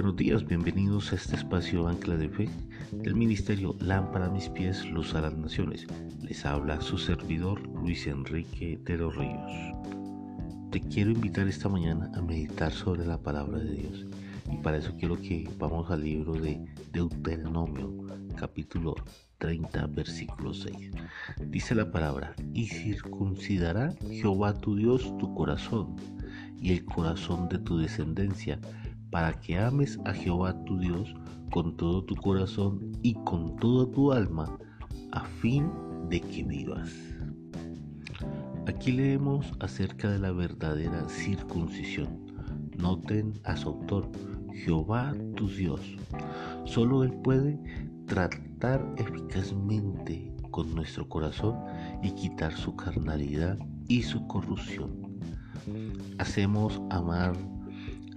buenos 0.00 0.14
días, 0.14 0.46
bienvenidos 0.46 1.10
a 1.10 1.16
este 1.16 1.34
espacio 1.34 1.88
Ancla 1.88 2.16
de 2.16 2.28
Fe 2.28 2.48
del 2.92 3.16
Ministerio 3.16 3.74
Lámpara 3.80 4.26
a 4.26 4.30
mis 4.30 4.48
pies, 4.48 4.88
Luz 4.92 5.12
a 5.16 5.22
las 5.22 5.36
Naciones. 5.36 5.88
Les 6.22 6.46
habla 6.46 6.80
su 6.80 6.98
servidor 6.98 7.60
Luis 7.82 8.06
Enrique 8.06 8.78
de 8.84 8.96
los. 8.96 9.16
Te 10.70 10.80
quiero 10.82 11.10
invitar 11.10 11.48
esta 11.48 11.68
mañana 11.68 12.12
a 12.14 12.22
meditar 12.22 12.70
sobre 12.70 13.04
la 13.04 13.20
palabra 13.20 13.58
de 13.58 13.72
Dios 13.72 14.06
y 14.52 14.58
para 14.58 14.76
eso 14.76 14.94
quiero 14.96 15.16
que 15.16 15.50
vamos 15.58 15.90
al 15.90 16.04
libro 16.04 16.34
de 16.34 16.64
Deuteronomio, 16.92 17.92
capítulo 18.36 18.94
30, 19.38 19.84
versículo 19.88 20.54
6. 20.54 20.92
Dice 21.48 21.74
la 21.74 21.90
palabra, 21.90 22.36
y 22.54 22.66
circuncidará 22.68 23.92
Jehová 24.08 24.54
tu 24.60 24.76
Dios 24.76 25.02
tu 25.18 25.34
corazón 25.34 25.96
y 26.60 26.70
el 26.70 26.84
corazón 26.84 27.48
de 27.48 27.58
tu 27.58 27.78
descendencia 27.78 28.60
para 29.10 29.32
que 29.40 29.58
ames 29.58 29.98
a 30.04 30.12
Jehová 30.12 30.54
tu 30.64 30.78
Dios 30.78 31.14
con 31.50 31.76
todo 31.76 32.04
tu 32.04 32.14
corazón 32.16 32.92
y 33.02 33.14
con 33.24 33.56
toda 33.56 33.90
tu 33.90 34.12
alma, 34.12 34.58
a 35.12 35.24
fin 35.24 35.70
de 36.08 36.20
que 36.20 36.42
vivas. 36.44 36.90
Aquí 38.66 38.92
leemos 38.92 39.50
acerca 39.60 40.10
de 40.10 40.18
la 40.18 40.32
verdadera 40.32 41.08
circuncisión. 41.08 42.26
Noten 42.76 43.32
a 43.44 43.56
su 43.56 43.70
autor, 43.70 44.10
Jehová 44.52 45.14
tu 45.36 45.48
Dios. 45.48 45.80
Solo 46.64 47.02
Él 47.02 47.12
puede 47.24 47.58
tratar 48.06 48.86
eficazmente 48.98 50.32
con 50.50 50.74
nuestro 50.74 51.08
corazón 51.08 51.56
y 52.02 52.10
quitar 52.12 52.52
su 52.52 52.76
carnalidad 52.76 53.58
y 53.88 54.02
su 54.02 54.26
corrupción. 54.26 55.18
Hacemos 56.18 56.80
amar 56.90 57.36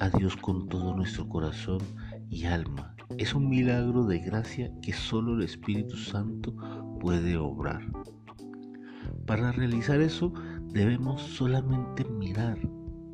a 0.00 0.08
Dios 0.08 0.34
con 0.34 0.66
todo 0.66 0.96
nuestro 0.96 1.28
corazón 1.28 1.78
y 2.30 2.46
alma. 2.46 2.96
Es 3.18 3.34
un 3.34 3.50
milagro 3.50 4.04
de 4.06 4.18
gracia 4.18 4.72
que 4.80 4.94
solo 4.94 5.34
el 5.34 5.42
Espíritu 5.42 5.94
Santo 5.96 6.54
puede 7.00 7.36
obrar. 7.36 7.82
Para 9.26 9.52
realizar 9.52 10.00
eso 10.00 10.32
debemos 10.72 11.20
solamente 11.20 12.04
mirar 12.04 12.58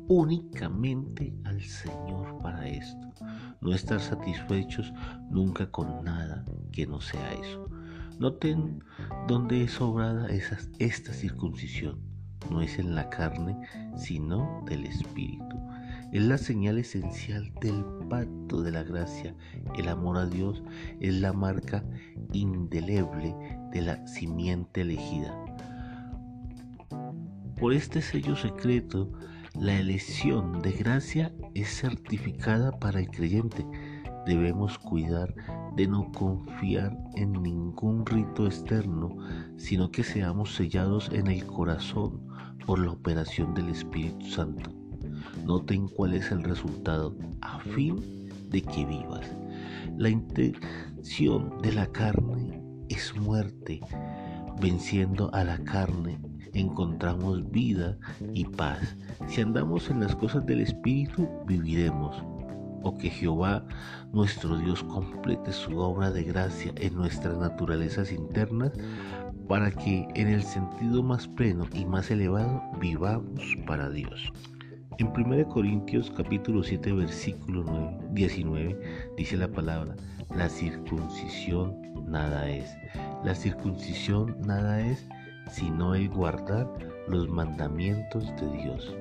únicamente 0.07 1.35
al 1.43 1.61
Señor 1.61 2.39
para 2.41 2.65
esto. 2.69 3.13
No 3.59 3.73
estar 3.73 3.99
satisfechos 3.99 4.93
nunca 5.29 5.69
con 5.69 6.05
nada 6.05 6.45
que 6.71 6.87
no 6.87 7.01
sea 7.01 7.33
eso. 7.33 7.69
Noten 8.17 8.81
dónde 9.27 9.63
es 9.63 9.81
obrada 9.81 10.29
esta 10.29 11.13
circuncisión. 11.13 11.99
No 12.49 12.61
es 12.61 12.79
en 12.79 12.95
la 12.95 13.09
carne, 13.09 13.57
sino 13.97 14.63
del 14.69 14.85
Espíritu 14.85 15.57
es 16.11 16.21
la 16.21 16.37
señal 16.37 16.77
esencial 16.77 17.51
del 17.61 17.83
pacto 18.09 18.61
de 18.61 18.71
la 18.71 18.83
gracia. 18.83 19.35
El 19.77 19.89
amor 19.89 20.17
a 20.17 20.25
Dios 20.25 20.63
es 20.99 21.15
la 21.15 21.33
marca 21.33 21.83
indeleble 22.33 23.35
de 23.71 23.81
la 23.81 24.07
simiente 24.07 24.81
elegida. 24.81 25.33
Por 27.59 27.73
este 27.73 28.01
sello 28.01 28.35
secreto, 28.35 29.11
la 29.59 29.79
elección 29.79 30.61
de 30.61 30.71
gracia 30.71 31.33
es 31.55 31.69
certificada 31.69 32.71
para 32.71 32.99
el 32.99 33.07
creyente. 33.09 33.65
Debemos 34.25 34.77
cuidar 34.77 35.33
de 35.75 35.87
no 35.87 36.11
confiar 36.11 36.95
en 37.15 37.33
ningún 37.41 38.05
rito 38.05 38.45
externo, 38.45 39.15
sino 39.57 39.89
que 39.91 40.03
seamos 40.03 40.53
sellados 40.55 41.09
en 41.11 41.27
el 41.27 41.45
corazón 41.45 42.27
por 42.65 42.79
la 42.79 42.91
operación 42.91 43.53
del 43.53 43.69
Espíritu 43.69 44.25
Santo. 44.27 44.76
Noten 45.47 45.87
cuál 45.87 46.13
es 46.13 46.29
el 46.29 46.43
resultado 46.43 47.15
a 47.39 47.59
fin 47.59 48.29
de 48.49 48.61
que 48.61 48.85
vivas. 48.85 49.33
La 49.97 50.09
intención 50.09 51.61
de 51.61 51.71
la 51.71 51.87
carne 51.87 52.61
es 52.89 53.15
muerte. 53.15 53.79
Venciendo 54.59 55.33
a 55.33 55.45
la 55.45 55.57
carne 55.59 56.19
encontramos 56.53 57.49
vida 57.49 57.97
y 58.33 58.43
paz. 58.43 58.97
Si 59.27 59.39
andamos 59.39 59.89
en 59.89 60.01
las 60.01 60.13
cosas 60.17 60.45
del 60.45 60.59
Espíritu, 60.59 61.29
viviremos. 61.45 62.21
O 62.83 62.97
que 62.97 63.09
Jehová, 63.09 63.65
nuestro 64.11 64.57
Dios, 64.57 64.83
complete 64.83 65.53
su 65.53 65.77
obra 65.77 66.11
de 66.11 66.23
gracia 66.23 66.73
en 66.75 66.93
nuestras 66.93 67.37
naturalezas 67.37 68.11
internas 68.11 68.73
para 69.47 69.71
que 69.71 70.09
en 70.13 70.27
el 70.27 70.43
sentido 70.43 71.03
más 71.03 71.25
pleno 71.25 71.67
y 71.73 71.85
más 71.85 72.11
elevado 72.11 72.61
vivamos 72.81 73.55
para 73.65 73.89
Dios. 73.89 74.33
En 74.99 75.13
1 75.15 75.47
Corintios 75.49 76.09
capítulo 76.09 76.63
7 76.63 76.91
versículo 76.91 77.63
19 78.13 79.13
dice 79.15 79.37
la 79.37 79.47
palabra, 79.47 79.95
la 80.35 80.49
circuncisión 80.49 81.75
nada 82.07 82.49
es. 82.49 82.75
La 83.23 83.35
circuncisión 83.35 84.35
nada 84.41 84.81
es 84.81 85.07
sino 85.51 85.93
el 85.93 86.09
guardar 86.09 86.67
los 87.07 87.29
mandamientos 87.29 88.25
de 88.37 88.51
Dios. 88.57 88.95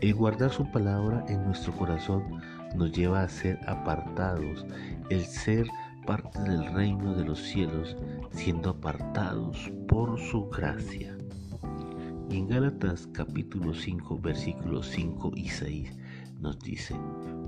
El 0.00 0.14
guardar 0.14 0.50
su 0.52 0.70
palabra 0.72 1.22
en 1.28 1.44
nuestro 1.44 1.74
corazón 1.74 2.40
nos 2.74 2.90
lleva 2.90 3.22
a 3.22 3.28
ser 3.28 3.60
apartados, 3.66 4.64
el 5.10 5.22
ser 5.26 5.66
parte 6.06 6.40
del 6.40 6.64
reino 6.72 7.14
de 7.14 7.26
los 7.26 7.40
cielos, 7.40 7.94
siendo 8.30 8.70
apartados 8.70 9.70
por 9.86 10.18
su 10.18 10.48
gracia. 10.48 11.14
Y 12.30 12.36
en 12.36 12.46
Gálatas 12.46 13.08
capítulo 13.12 13.74
5 13.74 14.20
versículos 14.20 14.86
5 14.86 15.32
y 15.34 15.48
6 15.48 15.92
nos 16.40 16.60
dice, 16.60 16.94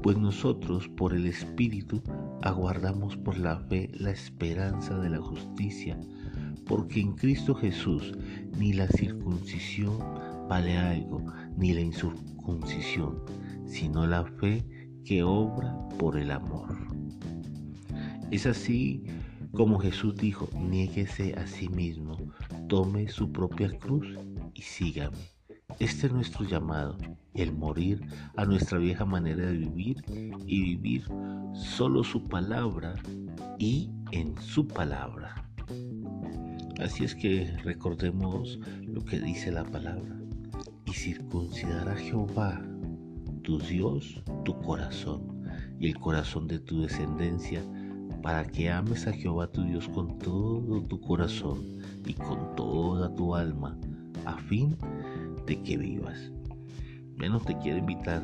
pues 0.03 0.19
nosotros 0.19 0.89
por 0.89 1.15
el 1.15 1.27
Espíritu 1.27 2.03
aguardamos 2.43 3.17
por 3.17 3.39
la 3.39 3.59
fe 3.69 3.93
la 3.95 4.11
esperanza 4.11 4.99
de 4.99 5.11
la 5.11 5.21
justicia, 5.21 5.97
porque 6.67 7.01
en 7.01 7.13
Cristo 7.13 7.55
Jesús 7.55 8.13
ni 8.59 8.73
la 8.73 8.89
circuncisión 8.89 9.97
vale 10.49 10.77
algo, 10.77 11.25
ni 11.57 11.73
la 11.75 11.81
incircuncisión, 11.83 13.23
sino 13.67 14.05
la 14.09 14.25
fe 14.25 14.67
que 15.05 15.23
obra 15.23 15.77
por 15.97 16.19
el 16.19 16.33
amor. 16.33 16.77
Es 18.33 18.47
así 18.47 19.05
como 19.53 19.79
Jesús 19.79 20.17
dijo, 20.17 20.49
niéguese 20.59 21.35
a 21.35 21.47
sí 21.47 21.69
mismo, 21.69 22.17
tome 22.69 23.07
su 23.07 23.31
propia 23.31 23.71
cruz 23.79 24.19
sígame. 24.63 25.19
Este 25.79 26.07
es 26.07 26.13
nuestro 26.13 26.45
llamado, 26.47 26.97
el 27.35 27.53
morir 27.53 28.07
a 28.37 28.45
nuestra 28.45 28.79
vieja 28.79 29.05
manera 29.05 29.47
de 29.47 29.57
vivir 29.57 30.03
y 30.47 30.77
vivir 30.77 31.05
solo 31.55 32.05
su 32.05 32.29
palabra 32.29 32.95
y 33.59 33.91
en 34.11 34.39
su 34.41 34.67
palabra. 34.67 35.49
Así 36.81 37.05
es 37.05 37.15
que 37.15 37.57
recordemos 37.65 38.59
lo 38.83 39.05
que 39.05 39.19
dice 39.19 39.51
la 39.51 39.65
palabra. 39.65 40.19
Y 40.85 40.93
circuncidará 40.93 41.95
Jehová, 41.97 42.61
tu 43.43 43.59
Dios, 43.59 44.23
tu 44.45 44.59
corazón 44.61 45.45
y 45.79 45.89
el 45.89 45.99
corazón 45.99 46.47
de 46.49 46.59
tu 46.59 46.83
descendencia 46.83 47.63
para 48.23 48.45
que 48.45 48.71
ames 48.71 49.07
a 49.07 49.13
Jehová 49.13 49.51
tu 49.51 49.63
Dios 49.65 49.89
con 49.89 50.19
todo 50.19 50.83
tu 50.85 51.01
corazón 51.01 51.79
y 52.07 52.15
con 52.15 52.55
toda 52.55 53.15
tu 53.15 53.35
alma, 53.35 53.77
a 54.25 54.37
fin 54.39 54.77
de 55.47 55.63
que 55.63 55.77
vivas. 55.77 56.33
Menos 57.17 57.45
te 57.45 57.57
quiero 57.59 57.79
invitar 57.79 58.23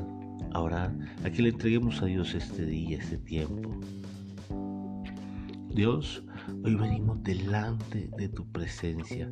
a 0.53 0.60
orar, 0.60 0.97
a 1.25 1.31
que 1.31 1.42
le 1.42 1.50
entreguemos 1.50 2.03
a 2.03 2.06
Dios 2.06 2.34
este 2.34 2.64
día, 2.64 2.98
este 2.98 3.19
tiempo. 3.19 3.70
Dios, 5.75 6.22
hoy 6.64 6.75
venimos 6.75 7.22
delante 7.22 8.10
de 8.16 8.28
tu 8.28 8.47
presencia, 8.50 9.31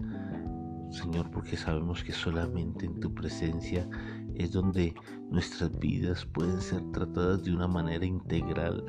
Señor, 0.91 1.31
porque 1.31 1.57
sabemos 1.57 2.05
que 2.05 2.13
solamente 2.13 2.87
en 2.87 3.01
tu 3.01 3.13
presencia 3.13 3.89
es 4.35 4.53
donde 4.53 4.95
nuestras 5.31 5.77
vidas 5.79 6.25
pueden 6.27 6.61
ser 6.61 6.83
tratadas 6.93 7.43
de 7.43 7.53
una 7.53 7.67
manera 7.67 8.05
integral, 8.05 8.85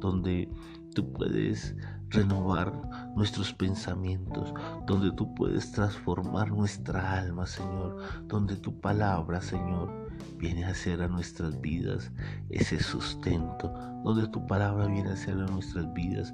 donde 0.00 0.48
tú 0.94 1.12
puedes 1.12 1.74
renovar 2.10 2.72
nuestros 3.14 3.52
pensamientos, 3.52 4.52
donde 4.86 5.12
tú 5.12 5.34
puedes 5.34 5.72
transformar 5.72 6.50
nuestra 6.50 7.18
alma, 7.18 7.46
Señor, 7.46 7.96
donde 8.26 8.56
tu 8.56 8.80
palabra, 8.80 9.40
Señor, 9.40 10.08
viene 10.38 10.64
a 10.64 10.74
ser 10.74 11.02
a 11.02 11.08
nuestras 11.08 11.60
vidas 11.60 12.10
ese 12.50 12.82
sustento, 12.82 13.72
donde 14.04 14.28
tu 14.28 14.46
palabra 14.46 14.86
viene 14.86 15.10
a 15.10 15.16
ser 15.16 15.34
a 15.34 15.46
nuestras 15.46 15.92
vidas 15.92 16.32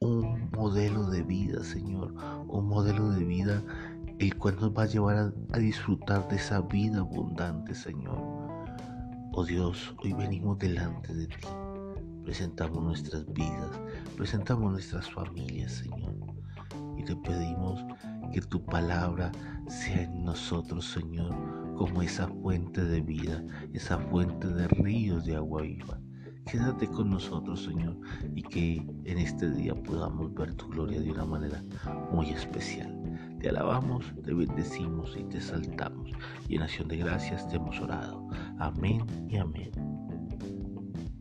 un 0.00 0.50
modelo 0.50 1.06
de 1.06 1.22
vida, 1.22 1.62
Señor, 1.62 2.14
un 2.48 2.68
modelo 2.68 3.10
de 3.10 3.24
vida 3.24 3.62
el 4.18 4.36
cual 4.36 4.56
nos 4.60 4.70
va 4.70 4.84
a 4.84 4.86
llevar 4.86 5.16
a, 5.16 5.32
a 5.52 5.58
disfrutar 5.58 6.28
de 6.28 6.36
esa 6.36 6.60
vida 6.60 7.00
abundante, 7.00 7.74
Señor. 7.74 8.18
Oh 9.32 9.44
Dios, 9.44 9.94
hoy 10.02 10.12
venimos 10.12 10.58
delante 10.58 11.12
de 11.12 11.26
ti 11.26 11.48
presentamos 12.24 12.82
nuestras 12.82 13.26
vidas, 13.32 13.80
presentamos 14.16 14.72
nuestras 14.72 15.10
familias, 15.10 15.72
Señor. 15.72 16.14
Y 16.96 17.04
te 17.04 17.14
pedimos 17.16 17.84
que 18.32 18.40
tu 18.40 18.64
palabra 18.64 19.30
sea 19.68 20.02
en 20.02 20.24
nosotros, 20.24 20.86
Señor, 20.86 21.34
como 21.76 22.02
esa 22.02 22.28
fuente 22.28 22.84
de 22.84 23.00
vida, 23.00 23.44
esa 23.72 23.98
fuente 23.98 24.48
de 24.48 24.68
ríos 24.68 25.24
de 25.24 25.36
agua 25.36 25.62
viva. 25.62 26.00
Quédate 26.50 26.88
con 26.88 27.10
nosotros, 27.10 27.64
Señor, 27.64 27.96
y 28.34 28.42
que 28.42 28.86
en 29.04 29.18
este 29.18 29.50
día 29.50 29.74
podamos 29.74 30.32
ver 30.34 30.54
tu 30.54 30.68
gloria 30.68 31.00
de 31.00 31.10
una 31.10 31.24
manera 31.24 31.62
muy 32.12 32.30
especial. 32.30 32.94
Te 33.40 33.48
alabamos, 33.48 34.12
te 34.22 34.32
bendecimos 34.32 35.16
y 35.18 35.24
te 35.24 35.40
saltamos. 35.40 36.10
Y 36.48 36.56
en 36.56 36.62
acción 36.62 36.88
de 36.88 36.98
gracias 36.98 37.48
te 37.48 37.56
hemos 37.56 37.80
orado. 37.80 38.28
Amén 38.58 39.04
y 39.28 39.36
amén. 39.36 39.93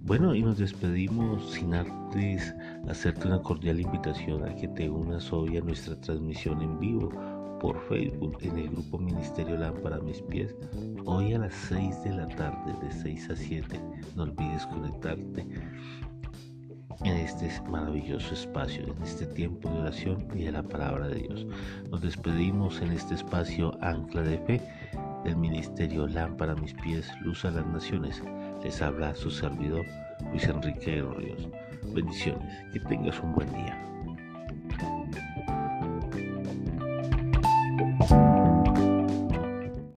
Bueno, 0.06 0.36
y 0.36 0.42
nos 0.42 0.58
despedimos 0.58 1.54
sin 1.54 1.74
antes 1.74 2.54
hacerte 2.90 3.26
una 3.26 3.42
cordial 3.42 3.80
invitación 3.80 4.44
a 4.44 4.54
que 4.54 4.68
te 4.68 4.90
unas 4.90 5.32
hoy 5.32 5.56
a 5.56 5.62
nuestra 5.62 5.96
transmisión 6.02 6.62
en 6.62 6.78
vivo 6.78 7.10
por 7.62 7.80
Facebook 7.88 8.38
en 8.42 8.58
el 8.58 8.70
grupo 8.72 8.98
Ministerio 8.98 9.58
Lámpara 9.58 10.00
mis 10.00 10.22
pies 10.24 10.54
hoy 11.06 11.34
a 11.34 11.40
las 11.40 11.54
6 11.70 12.04
de 12.04 12.10
la 12.18 12.28
tarde 12.28 12.74
de 12.82 12.92
6 12.92 13.30
a 13.30 13.36
7 13.38 13.80
no 14.18 14.24
olvides 14.24 14.66
conectarte 14.66 15.48
en 17.06 17.18
este 17.18 17.50
maravilloso 17.70 18.34
espacio, 18.34 18.84
en 18.84 19.04
este 19.04 19.26
tiempo 19.26 19.70
de 19.70 19.80
oración 19.80 20.28
y 20.36 20.44
de 20.44 20.52
la 20.52 20.64
palabra 20.64 21.08
de 21.08 21.16
Dios. 21.16 21.48
Nos 21.90 22.02
despedimos 22.02 22.82
en 22.82 22.92
este 22.92 23.16
espacio 23.16 23.78
Ancla 23.82 24.22
de 24.22 24.38
Fe 24.40 24.62
del 25.24 25.38
Ministerio 25.38 26.08
Lámpara 26.08 26.56
mis 26.56 26.74
pies, 26.74 27.10
Luz 27.22 27.46
a 27.46 27.52
las 27.52 27.66
Naciones. 27.68 28.22
Les 28.64 28.82
habla 28.82 29.14
su 29.14 29.30
servidor 29.30 29.86
Luis 30.32 30.46
Enrique 30.46 31.04
Ríos. 31.18 31.50
Bendiciones, 31.94 32.50
que 32.72 32.80
tengas 32.80 33.20
un 33.20 33.34
buen 33.34 33.52
día. 33.54 33.78